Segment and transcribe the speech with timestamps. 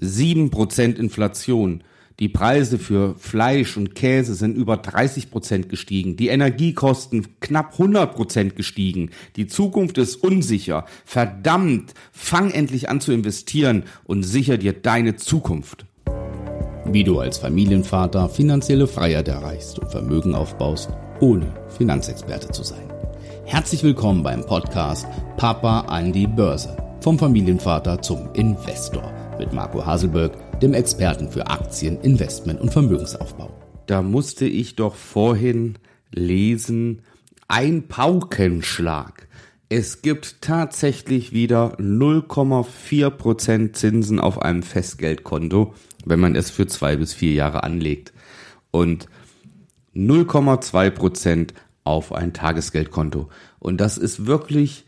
[0.00, 1.82] 7% Inflation.
[2.20, 6.16] Die Preise für Fleisch und Käse sind über 30 Prozent gestiegen.
[6.16, 9.10] Die Energiekosten knapp 100 Prozent gestiegen.
[9.34, 10.84] Die Zukunft ist unsicher.
[11.04, 15.86] Verdammt, fang endlich an zu investieren und sicher dir deine Zukunft.
[16.86, 22.92] Wie du als Familienvater finanzielle Freiheit erreichst und Vermögen aufbaust, ohne Finanzexperte zu sein.
[23.44, 25.06] Herzlich willkommen beim Podcast
[25.36, 26.76] Papa an die Börse.
[27.00, 33.50] Vom Familienvater zum Investor mit Marco Haselberg dem Experten für Aktien, Investment und Vermögensaufbau.
[33.86, 35.76] Da musste ich doch vorhin
[36.12, 37.02] lesen,
[37.48, 39.28] ein Paukenschlag.
[39.68, 47.12] Es gibt tatsächlich wieder 0,4% Zinsen auf einem Festgeldkonto, wenn man es für zwei bis
[47.12, 48.12] vier Jahre anlegt.
[48.70, 49.08] Und
[49.94, 51.50] 0,2%
[51.84, 53.28] auf ein Tagesgeldkonto.
[53.58, 54.86] Und das ist wirklich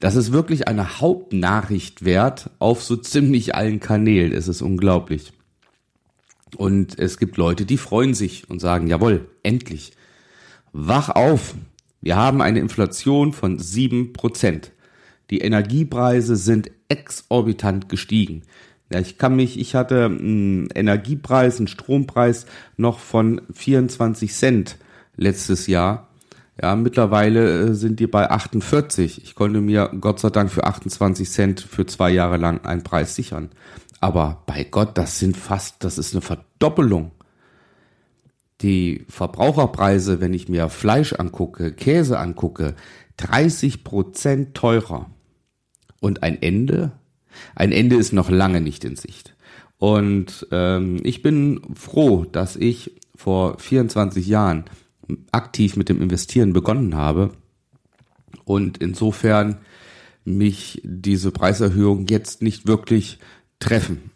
[0.00, 4.32] das ist wirklich eine Hauptnachricht wert auf so ziemlich allen Kanälen.
[4.32, 5.32] Es ist unglaublich.
[6.56, 9.92] Und es gibt Leute, die freuen sich und sagen, jawohl, endlich.
[10.72, 11.54] Wach auf.
[12.00, 14.72] Wir haben eine Inflation von sieben Prozent.
[15.30, 18.42] Die Energiepreise sind exorbitant gestiegen.
[18.92, 24.76] Ja, ich kann mich, ich hatte einen Energiepreis, einen Strompreis noch von 24 Cent
[25.16, 26.05] letztes Jahr
[26.60, 29.22] ja, mittlerweile äh, sind die bei 48.
[29.22, 33.14] Ich konnte mir Gott sei Dank für 28 Cent für zwei Jahre lang einen Preis
[33.14, 33.50] sichern.
[34.00, 37.12] Aber bei Gott, das sind fast, das ist eine Verdoppelung.
[38.62, 42.74] Die Verbraucherpreise, wenn ich mir Fleisch angucke, Käse angucke,
[43.18, 45.10] 30 Prozent teurer.
[46.00, 46.92] Und ein Ende?
[47.54, 49.36] Ein Ende ist noch lange nicht in Sicht.
[49.78, 54.64] Und ähm, ich bin froh, dass ich vor 24 Jahren
[55.32, 57.30] aktiv mit dem Investieren begonnen habe
[58.44, 59.58] und insofern
[60.24, 63.18] mich diese Preiserhöhung jetzt nicht wirklich
[63.58, 64.10] treffen.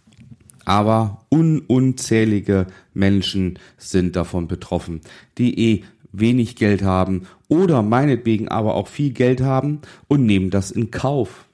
[0.65, 5.01] Aber un unzählige Menschen sind davon betroffen,
[5.39, 10.71] die eh wenig Geld haben oder meinetwegen aber auch viel Geld haben und nehmen das
[10.71, 11.47] in Kauf.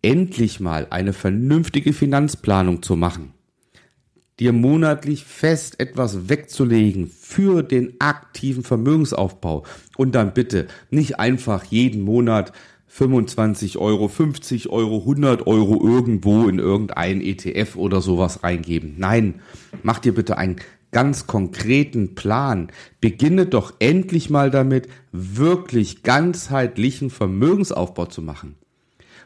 [0.00, 3.34] endlich mal eine vernünftige Finanzplanung zu machen
[4.40, 9.64] dir monatlich fest etwas wegzulegen für den aktiven Vermögensaufbau
[9.96, 12.52] und dann bitte nicht einfach jeden Monat
[12.88, 18.94] 25 Euro, 50 Euro, 100 Euro irgendwo in irgendein ETF oder sowas reingeben.
[18.98, 19.40] Nein,
[19.84, 20.56] mach dir bitte einen
[20.90, 22.72] ganz konkreten Plan.
[23.00, 28.56] Beginne doch endlich mal damit, wirklich ganzheitlichen Vermögensaufbau zu machen.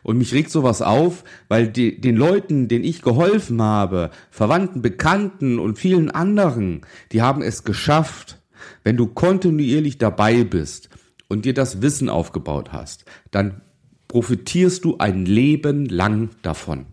[0.05, 5.59] Und mich regt sowas auf, weil die, den Leuten, denen ich geholfen habe, Verwandten, Bekannten
[5.59, 8.39] und vielen anderen, die haben es geschafft,
[8.85, 10.91] wenn du kontinuierlich dabei bist
[11.29, 13.63] und dir das Wissen aufgebaut hast, dann
[14.07, 16.85] profitierst du ein Leben lang davon.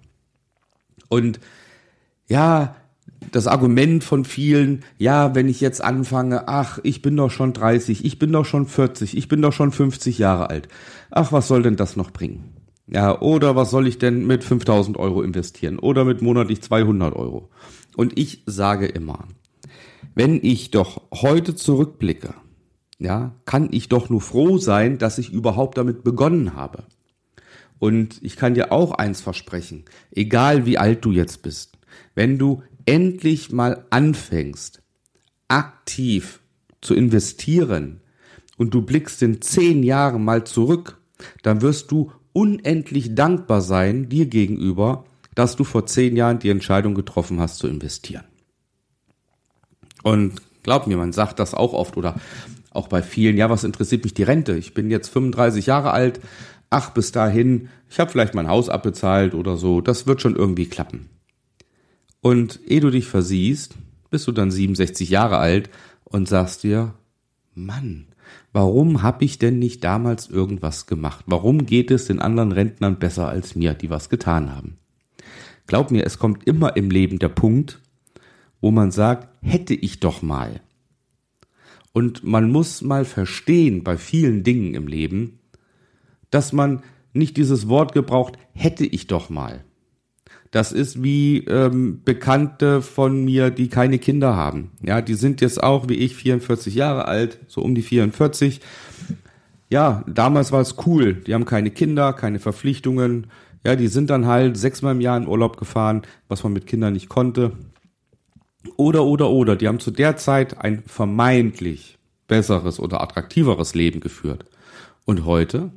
[1.09, 1.41] Und
[2.29, 2.77] ja,
[3.31, 8.05] das Argument von vielen, ja, wenn ich jetzt anfange, ach, ich bin doch schon 30,
[8.05, 10.69] ich bin doch schon 40, ich bin doch schon 50 Jahre alt.
[11.11, 12.60] Ach, was soll denn das noch bringen?
[12.91, 15.79] Ja, oder was soll ich denn mit 5000 Euro investieren?
[15.79, 17.49] Oder mit monatlich 200 Euro?
[17.95, 19.27] Und ich sage immer,
[20.13, 22.33] wenn ich doch heute zurückblicke,
[22.99, 26.83] ja, kann ich doch nur froh sein, dass ich überhaupt damit begonnen habe.
[27.79, 31.77] Und ich kann dir auch eins versprechen, egal wie alt du jetzt bist,
[32.13, 34.81] wenn du endlich mal anfängst,
[35.47, 36.41] aktiv
[36.81, 38.01] zu investieren
[38.57, 40.99] und du blickst in zehn Jahren mal zurück,
[41.41, 45.05] dann wirst du unendlich dankbar sein dir gegenüber,
[45.35, 48.25] dass du vor zehn Jahren die Entscheidung getroffen hast zu investieren.
[50.03, 52.15] Und glaub mir, man sagt das auch oft oder
[52.71, 54.55] auch bei vielen, ja, was interessiert mich die Rente?
[54.57, 56.19] Ich bin jetzt 35 Jahre alt,
[56.69, 60.67] ach, bis dahin, ich habe vielleicht mein Haus abbezahlt oder so, das wird schon irgendwie
[60.67, 61.09] klappen.
[62.21, 63.75] Und ehe du dich versiehst,
[64.09, 65.69] bist du dann 67 Jahre alt
[66.03, 66.93] und sagst dir,
[67.53, 68.07] Mann,
[68.53, 71.25] warum habe ich denn nicht damals irgendwas gemacht?
[71.27, 74.77] Warum geht es den anderen Rentnern besser als mir, die was getan haben?
[75.67, 77.79] Glaub mir, es kommt immer im Leben der Punkt,
[78.59, 80.61] wo man sagt, hätte ich doch mal.
[81.93, 85.39] Und man muss mal verstehen bei vielen Dingen im Leben,
[86.29, 86.83] dass man
[87.13, 89.65] nicht dieses Wort gebraucht, hätte ich doch mal.
[90.51, 94.71] Das ist wie ähm, Bekannte von mir, die keine Kinder haben.
[94.81, 98.59] Ja, die sind jetzt auch wie ich 44 Jahre alt, so um die 44.
[99.69, 101.13] Ja, damals war es cool.
[101.13, 103.27] Die haben keine Kinder, keine Verpflichtungen.
[103.65, 106.93] Ja, die sind dann halt sechsmal im Jahr in Urlaub gefahren, was man mit Kindern
[106.93, 107.53] nicht konnte.
[108.75, 109.55] Oder, oder, oder.
[109.55, 114.45] Die haben zu der Zeit ein vermeintlich besseres oder attraktiveres Leben geführt.
[115.05, 115.71] Und heute?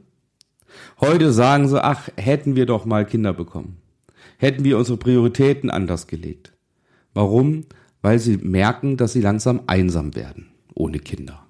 [1.00, 3.83] Heute sagen sie, ach, hätten wir doch mal Kinder bekommen.
[4.44, 6.52] Hätten wir unsere Prioritäten anders gelegt.
[7.14, 7.64] Warum?
[8.02, 11.46] Weil sie merken, dass sie langsam einsam werden ohne Kinder.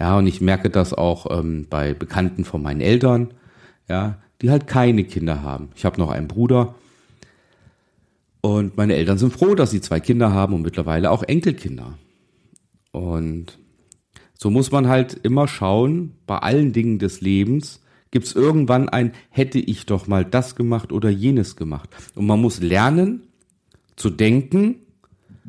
[0.00, 3.34] Ja, und ich merke das auch ähm, bei Bekannten von meinen Eltern,
[3.90, 5.68] ja, die halt keine Kinder haben.
[5.76, 6.76] Ich habe noch einen Bruder
[8.40, 11.98] und meine Eltern sind froh, dass sie zwei Kinder haben und mittlerweile auch Enkelkinder.
[12.90, 13.58] Und
[14.32, 17.81] so muss man halt immer schauen, bei allen Dingen des Lebens,
[18.12, 21.90] gibt es irgendwann ein, hätte ich doch mal das gemacht oder jenes gemacht.
[22.14, 23.24] Und man muss lernen
[23.96, 24.76] zu denken,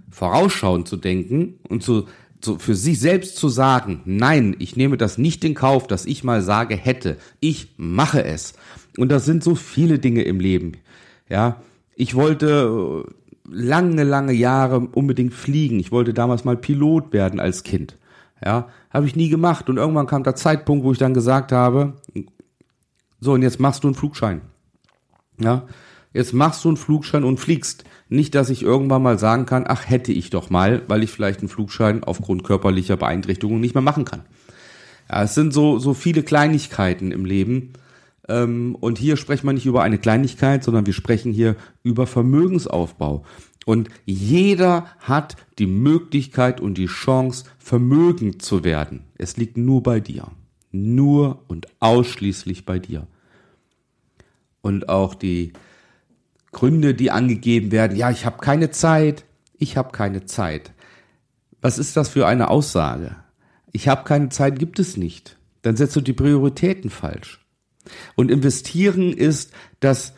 [0.10, 2.08] vorausschauend zu denken und zu,
[2.42, 6.24] zu, für sich selbst zu sagen, nein, ich nehme das nicht in Kauf, dass ich
[6.24, 8.54] mal sage hätte, ich mache es.
[8.98, 10.74] Und das sind so viele Dinge im Leben.
[11.30, 11.62] Ja,
[11.96, 13.12] ich wollte äh,
[13.50, 15.80] lange, lange Jahre unbedingt fliegen.
[15.80, 17.98] Ich wollte damals mal Pilot werden als Kind.
[18.44, 19.70] Ja, habe ich nie gemacht.
[19.70, 21.94] Und irgendwann kam der Zeitpunkt, wo ich dann gesagt habe,
[23.24, 24.42] so, und jetzt machst du einen Flugschein.
[25.40, 25.68] Ja,
[26.14, 27.86] jetzt machst du einen Flugschein und fliegst.
[28.10, 31.40] Nicht, dass ich irgendwann mal sagen kann, ach, hätte ich doch mal, weil ich vielleicht
[31.40, 34.24] einen Flugschein aufgrund körperlicher Beeinträchtigungen nicht mehr machen kann.
[35.10, 37.74] Ja, es sind so, so viele Kleinigkeiten im Leben.
[38.28, 43.24] Ähm, und hier sprechen wir nicht über eine Kleinigkeit, sondern wir sprechen hier über Vermögensaufbau.
[43.66, 49.06] Und jeder hat die Möglichkeit und die Chance, vermögend zu werden.
[49.18, 50.28] Es liegt nur bei dir.
[50.72, 53.08] Nur und ausschließlich bei dir.
[54.64, 55.54] Und auch die
[56.52, 59.26] Gründe, die angegeben werden, ja, ich habe keine Zeit,
[59.60, 60.72] ich habe keine Zeit.
[61.62, 63.18] Was ist das für eine Aussage?
[63.72, 65.38] Ich habe keine Zeit gibt es nicht.
[65.62, 67.46] Dann setzt du die Prioritäten falsch.
[68.16, 70.14] Und investieren ist dass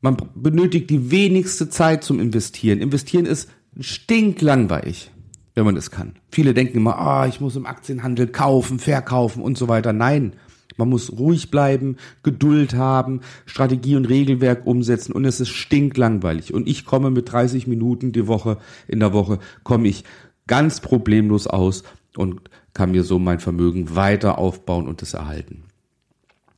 [0.00, 2.80] man benötigt die wenigste Zeit zum Investieren.
[2.80, 3.48] Investieren ist
[3.78, 5.10] stinklangweilig,
[5.54, 6.14] wenn man es kann.
[6.30, 9.92] Viele denken immer, ah, oh, ich muss im Aktienhandel kaufen, verkaufen und so weiter.
[9.92, 10.34] Nein,
[10.76, 16.52] man muss ruhig bleiben, Geduld haben, Strategie und Regelwerk umsetzen und es ist stinklangweilig.
[16.54, 18.58] Und ich komme mit 30 Minuten die Woche,
[18.88, 20.04] in der Woche, komme ich
[20.46, 21.82] ganz problemlos aus
[22.16, 22.40] und
[22.74, 25.64] kann mir so mein Vermögen weiter aufbauen und es erhalten.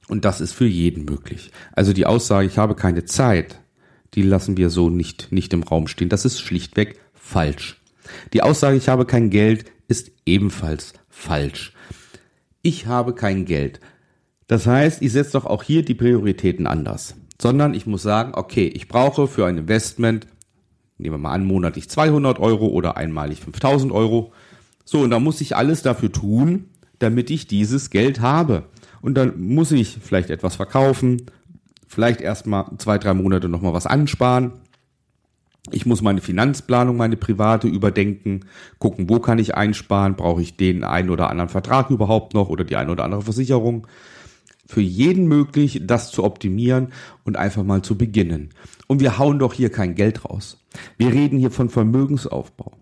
[0.08, 1.50] Und das ist für jeden möglich.
[1.72, 3.60] Also die Aussage, ich habe keine Zeit,
[4.14, 6.08] die lassen wir so nicht, nicht im Raum stehen.
[6.08, 7.80] Das ist schlichtweg falsch.
[8.32, 11.72] Die Aussage, ich habe kein Geld, ist ebenfalls falsch.
[12.62, 13.80] Ich habe kein Geld.
[14.48, 17.14] Das heißt, ich setze doch auch hier die Prioritäten anders.
[17.40, 20.26] Sondern ich muss sagen, okay, ich brauche für ein Investment,
[20.96, 24.32] nehmen wir mal an, monatlich 200 Euro oder einmalig 5000 Euro.
[24.84, 26.64] So, und da muss ich alles dafür tun,
[26.98, 28.64] damit ich dieses Geld habe.
[29.02, 31.22] Und dann muss ich vielleicht etwas verkaufen,
[31.86, 34.52] vielleicht erstmal zwei, drei Monate nochmal was ansparen.
[35.70, 38.46] Ich muss meine Finanzplanung, meine private überdenken,
[38.78, 42.64] gucken, wo kann ich einsparen, brauche ich den einen oder anderen Vertrag überhaupt noch oder
[42.64, 43.86] die eine oder andere Versicherung.
[44.70, 46.92] Für jeden möglich, das zu optimieren
[47.24, 48.50] und einfach mal zu beginnen.
[48.86, 50.62] Und wir hauen doch hier kein Geld raus.
[50.98, 52.76] Wir reden hier von Vermögensaufbau.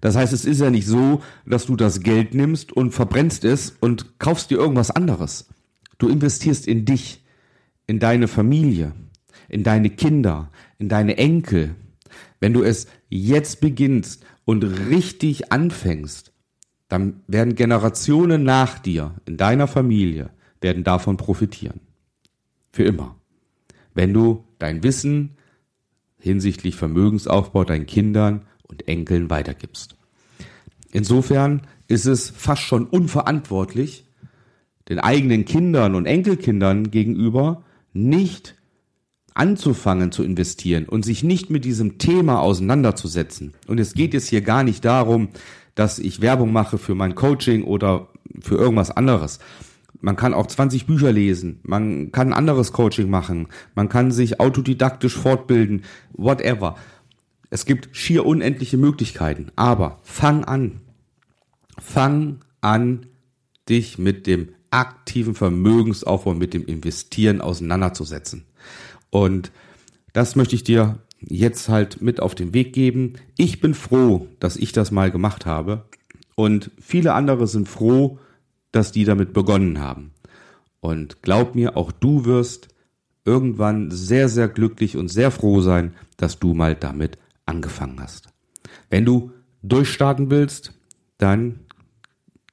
[0.00, 3.76] Das heißt, es ist ja nicht so, dass du das Geld nimmst und verbrennst es
[3.80, 5.48] und kaufst dir irgendwas anderes.
[5.98, 7.24] Du investierst in dich,
[7.88, 8.92] in deine Familie,
[9.48, 11.74] in deine Kinder, in deine Enkel.
[12.38, 16.32] Wenn du es jetzt beginnst und richtig anfängst,
[16.88, 21.80] dann werden Generationen nach dir in deiner Familie werden davon profitieren.
[22.72, 23.16] Für immer.
[23.94, 25.36] Wenn du dein Wissen
[26.18, 29.96] hinsichtlich Vermögensaufbau deinen Kindern und Enkeln weitergibst.
[30.92, 34.04] Insofern ist es fast schon unverantwortlich,
[34.88, 38.56] den eigenen Kindern und Enkelkindern gegenüber nicht
[39.34, 43.54] anzufangen zu investieren und sich nicht mit diesem Thema auseinanderzusetzen.
[43.66, 45.28] Und es geht jetzt hier gar nicht darum,
[45.74, 48.08] dass ich Werbung mache für mein Coaching oder
[48.40, 49.38] für irgendwas anderes.
[50.00, 55.14] Man kann auch 20 Bücher lesen, man kann anderes Coaching machen, man kann sich autodidaktisch
[55.14, 56.76] fortbilden, whatever.
[57.50, 60.80] Es gibt schier unendliche Möglichkeiten, aber fang an.
[61.78, 63.06] Fang an,
[63.68, 68.44] dich mit dem aktiven Vermögensaufbau, mit dem Investieren auseinanderzusetzen.
[69.10, 69.50] Und
[70.12, 73.14] das möchte ich dir jetzt halt mit auf den Weg geben.
[73.36, 75.84] Ich bin froh, dass ich das mal gemacht habe.
[76.34, 78.18] Und viele andere sind froh,
[78.72, 80.12] dass die damit begonnen haben.
[80.80, 82.68] Und glaub mir, auch du wirst
[83.24, 88.28] irgendwann sehr, sehr glücklich und sehr froh sein, dass du mal damit angefangen hast.
[88.88, 90.72] Wenn du durchstarten willst,
[91.18, 91.60] dann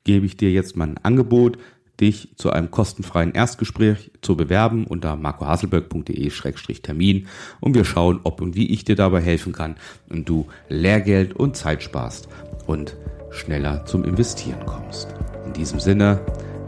[0.03, 1.57] gebe ich dir jetzt mal ein Angebot,
[1.99, 7.27] dich zu einem kostenfreien Erstgespräch zu bewerben unter marcohaselberg.de-termin
[7.59, 9.77] und wir schauen, ob und wie ich dir dabei helfen kann
[10.09, 12.27] und du Lehrgeld und Zeit sparst
[12.67, 12.95] und
[13.31, 15.15] schneller zum Investieren kommst.
[15.57, 16.19] In diesem Sinne,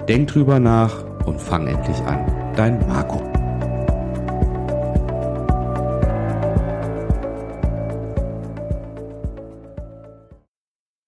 [0.08, 2.26] denk drüber nach und fang endlich an.
[2.56, 3.29] Dein Marco.